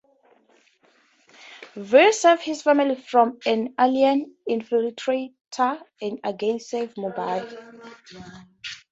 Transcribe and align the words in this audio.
Veer 1.75 2.11
saves 2.11 2.41
his 2.41 2.63
family 2.63 2.95
from 2.95 3.37
an 3.45 3.75
alien 3.79 4.33
infiltrator 4.49 5.79
and 6.01 6.19
again 6.23 6.59
saves 6.59 6.95
Mumbai. 6.95 7.43